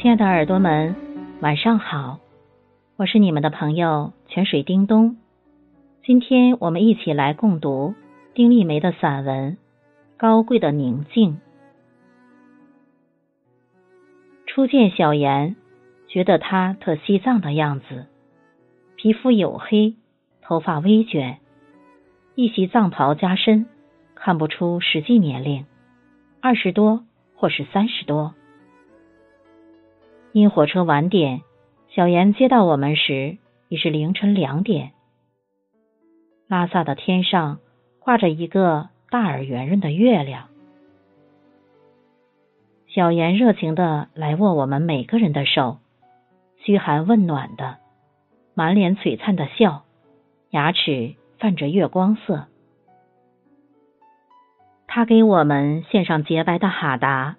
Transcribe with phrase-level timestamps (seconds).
[0.00, 0.96] 亲爱的耳朵们，
[1.42, 2.20] 晚上好！
[2.96, 5.18] 我是你们的朋友泉水叮咚。
[6.02, 7.94] 今天我们一起来共读
[8.32, 9.52] 丁立梅的散文
[10.16, 11.32] 《高贵的宁静》。
[14.46, 15.54] 初见小妍，
[16.08, 18.06] 觉得她特西藏的样子，
[18.96, 19.96] 皮肤黝黑，
[20.40, 21.40] 头发微卷，
[22.34, 23.66] 一袭藏袍加身，
[24.14, 25.66] 看不出实际年龄，
[26.40, 27.04] 二十多
[27.34, 28.32] 或是三十多。
[30.32, 31.42] 因火车晚点，
[31.88, 33.38] 小妍接到我们时
[33.68, 34.92] 已是凌晨两点。
[36.46, 37.58] 拉萨的天上
[37.98, 40.46] 挂着一个大而圆润的月亮。
[42.86, 45.78] 小妍热情的来握我们每个人的手，
[46.64, 47.78] 嘘寒问暖的，
[48.54, 49.82] 满脸璀璨的笑，
[50.50, 52.46] 牙齿泛着月光色。
[54.86, 57.36] 他给我们献上洁白的哈达，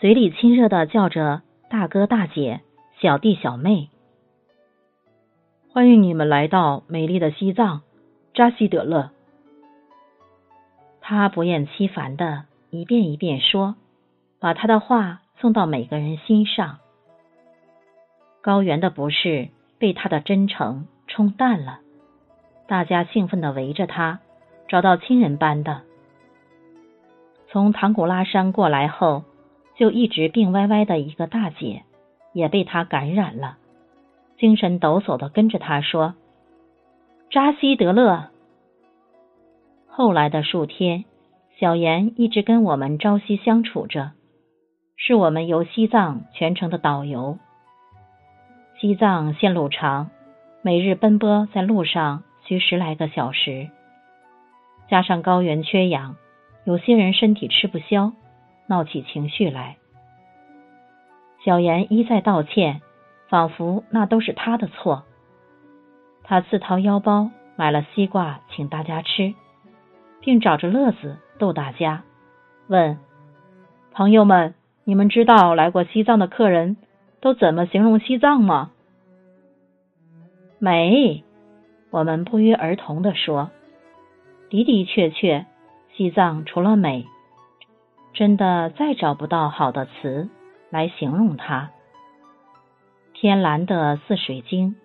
[0.00, 1.40] 嘴里亲热的叫着。
[1.70, 2.62] 大哥大姐、
[3.00, 3.90] 小弟小妹，
[5.72, 7.82] 欢迎你们来到美丽的西藏
[8.34, 9.12] 扎西德勒。
[11.00, 13.76] 他不厌其烦的一遍一遍说，
[14.40, 16.78] 把他的话送到每个人心上。
[18.42, 21.78] 高原的不适被他的真诚冲淡了，
[22.66, 24.18] 大家兴奋的围着他，
[24.66, 25.82] 找到亲人般的。
[27.48, 29.22] 从唐古拉山过来后。
[29.80, 31.84] 就一直病歪歪的一个大姐，
[32.34, 33.56] 也被他感染了，
[34.36, 36.16] 精神抖擞的跟着他说
[37.32, 38.28] ：“扎西德勒。”
[39.88, 41.06] 后来的数天，
[41.58, 44.12] 小严一直跟我们朝夕相处着，
[44.96, 47.38] 是我们游西藏全程的导游。
[48.78, 50.10] 西藏线路长，
[50.60, 53.70] 每日奔波在路上需十来个小时，
[54.90, 56.16] 加上高原缺氧，
[56.66, 58.12] 有些人身体吃不消。
[58.70, 59.78] 闹起情绪来，
[61.44, 62.80] 小妍一再道歉，
[63.28, 65.02] 仿佛那都是他的错。
[66.22, 69.34] 他自掏腰包买了西瓜请大家吃，
[70.20, 72.04] 并找着乐子逗大家，
[72.68, 72.96] 问
[73.90, 74.54] 朋友们
[74.86, 76.76] ：“你们知道来过西藏的客人
[77.20, 78.70] 都怎么形容西藏吗？”
[80.60, 81.24] 美，
[81.90, 83.50] 我们不约而同的说
[84.48, 85.44] ：“的的确确，
[85.96, 87.04] 西藏除了美。”
[88.12, 90.28] 真的再找不到好的词
[90.70, 91.70] 来形容它。
[93.14, 94.76] 天蓝的似水晶，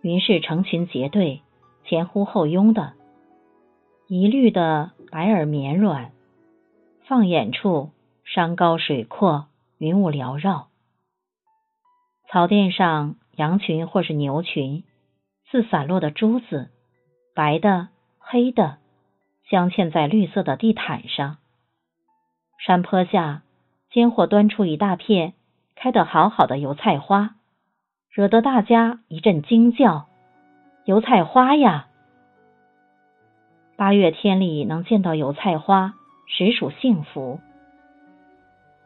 [0.00, 1.42] 云是成群结队，
[1.84, 2.94] 前呼后拥的；
[4.08, 6.12] 一绿的白而绵软，
[7.06, 7.90] 放眼处
[8.24, 9.46] 山高水阔，
[9.78, 10.68] 云雾缭绕。
[12.30, 14.84] 草甸上羊群或是牛群，
[15.50, 16.70] 似散落的珠子，
[17.34, 17.88] 白的、
[18.18, 18.78] 黑的，
[19.50, 21.36] 镶嵌在绿色的地毯上。
[22.64, 23.42] 山坡下，
[23.90, 25.32] 间或端出一大片
[25.74, 27.34] 开得好好的油菜花，
[28.08, 30.06] 惹得大家一阵惊叫
[30.86, 31.88] ：“油菜花呀！”
[33.74, 35.94] 八月天里能见到油菜花，
[36.28, 37.40] 实属幸福。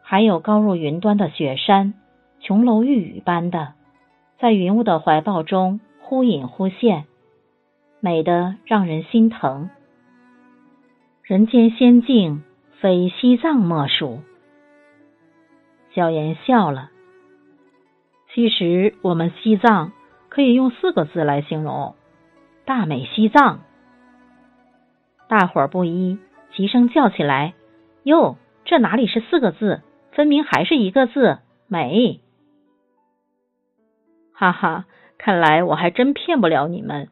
[0.00, 1.92] 还有高入云端的雪山，
[2.40, 3.74] 琼楼玉宇般的，
[4.38, 7.04] 在云雾的怀抱中忽隐忽现，
[8.00, 9.68] 美得让人心疼。
[11.24, 12.42] 人间仙境。
[12.80, 14.20] 非西藏莫属。
[15.94, 16.90] 小妍笑了。
[18.34, 19.92] 其实我们西藏
[20.28, 21.94] 可以用四个字来形容：
[22.66, 23.60] 大美西藏。
[25.28, 26.18] 大伙儿不一，
[26.52, 27.54] 齐声叫起来
[28.04, 29.82] ：“哟，这哪里是四个字？
[30.12, 31.38] 分明还是一个字——
[31.68, 32.20] 美！”
[34.34, 34.84] 哈哈，
[35.16, 37.08] 看来我还真骗不了你们。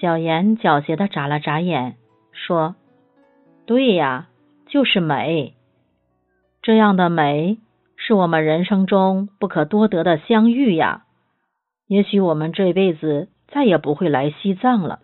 [0.00, 1.96] 小妍狡黠的眨了眨眼，
[2.32, 2.74] 说。
[3.66, 4.28] 对呀，
[4.66, 5.54] 就是美。
[6.62, 7.58] 这样的美，
[7.96, 11.02] 是我们人生中不可多得的相遇呀。
[11.88, 15.00] 也许我们这辈子再也不会来西藏了。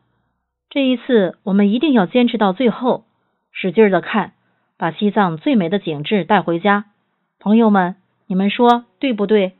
[0.71, 3.05] 这一次，我们一定要坚持到最后，
[3.51, 4.33] 使劲的看，
[4.79, 6.87] 把西藏最美的景致带回家。
[7.41, 7.97] 朋友们，
[8.27, 9.53] 你们说对不对？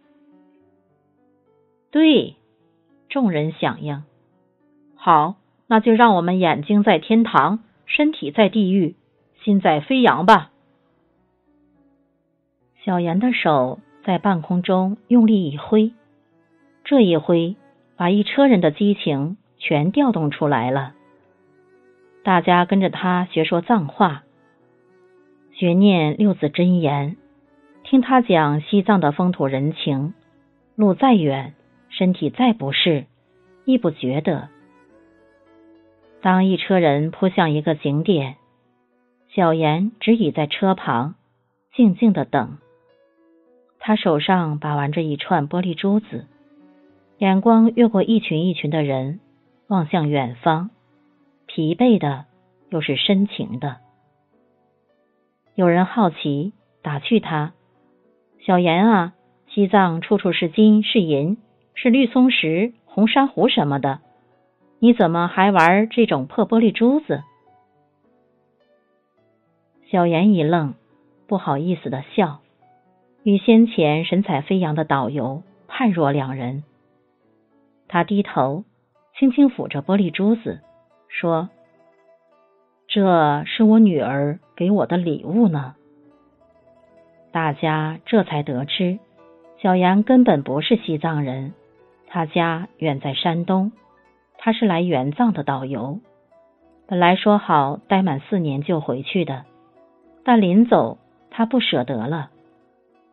[1.91, 2.37] 对，
[3.09, 4.05] 众人响应。
[4.97, 5.35] 好，
[5.67, 7.59] 那就让我们眼睛在天堂。
[7.95, 8.97] 身体在地狱，
[9.45, 10.51] 心在飞扬吧。
[12.83, 15.93] 小妍的手在半空中用力一挥，
[16.85, 17.55] 这一挥
[17.99, 20.95] 把一车人的激情全调动出来了。
[22.25, 24.23] 大家跟着他学说藏话，
[25.53, 27.19] 学念六字真言，
[27.85, 30.15] 听他讲西藏的风土人情。
[30.77, 31.53] 路再远，
[31.91, 33.05] 身体再不适，
[33.67, 34.49] 亦不觉得。
[36.23, 38.37] 当一车人扑向一个景点，
[39.35, 41.17] 小妍只倚在车旁，
[41.75, 42.59] 静静的等。
[43.81, 46.27] 他手上把玩着一串玻璃珠子，
[47.19, 49.19] 眼光越过一群一群的人，
[49.67, 50.71] 望向远方，
[51.47, 52.27] 疲惫的
[52.71, 53.79] 又是深情的。
[55.57, 56.53] 有人好奇
[56.83, 57.53] 打趣他
[58.47, 59.13] ：“小严啊，
[59.49, 61.37] 西藏处处是金是银，
[61.75, 63.99] 是绿松石、红珊瑚什么的，
[64.85, 67.23] 你怎么还玩这种破玻璃珠子？”
[69.89, 70.75] 小严一愣，
[71.29, 72.41] 不好意思的笑。
[73.23, 76.65] 与先前神采飞扬的导游判若两人。
[77.87, 78.65] 他低头，
[79.17, 80.59] 轻轻抚着玻璃珠子，
[81.07, 81.49] 说
[82.89, 85.77] ：“这是我女儿给我的礼物呢。”
[87.31, 88.99] 大家这才得知，
[89.59, 91.55] 小杨根本不是西藏人，
[92.09, 93.71] 他家远在山东，
[94.45, 96.01] 他是来援藏的导游。
[96.89, 99.45] 本来说好待满四年就回去的，
[100.25, 100.99] 但临走
[101.31, 102.31] 他不舍得了。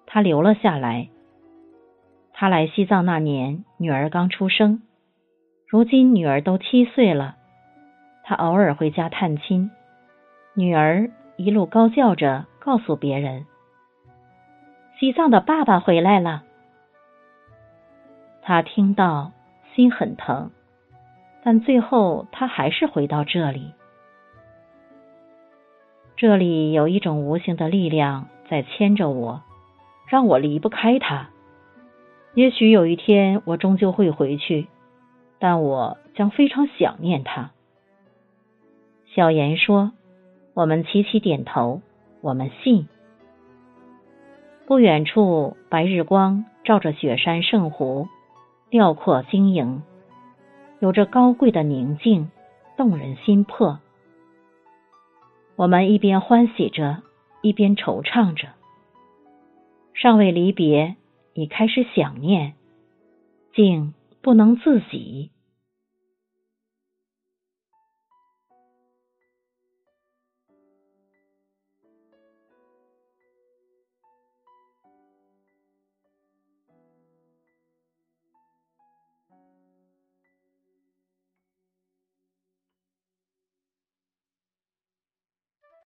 [0.07, 1.09] 他留了下来。
[2.33, 4.81] 他来西藏那年，女儿刚出生，
[5.67, 7.35] 如今女儿都七岁了。
[8.23, 9.69] 他偶尔回家探亲，
[10.55, 13.45] 女儿一路高叫着告诉别人
[14.97, 16.41] ：“西藏的爸爸回来了。”
[18.41, 19.31] 他听到，
[19.75, 20.49] 心很疼，
[21.43, 23.73] 但最后他还是回到这里。
[26.15, 29.41] 这里有一种无形的力量在牵着我。
[30.09, 31.29] 让我离不开他。
[32.33, 34.67] 也许有一天我终究会回去，
[35.37, 37.51] 但我将非常想念他。
[39.13, 39.91] 小严说
[40.55, 41.81] ：“我们齐齐点头，
[42.21, 42.87] 我们信。”
[44.65, 48.07] 不远处，白日光照着雪山圣湖，
[48.71, 49.83] 辽阔晶莹，
[50.79, 52.31] 有着高贵的宁静，
[52.77, 53.79] 动人心魄。
[55.57, 57.03] 我们一边欢喜着，
[57.41, 58.47] 一边惆怅着。
[59.93, 60.95] 尚未离别，
[61.33, 62.53] 已开始想念，
[63.53, 65.31] 竟不能自己。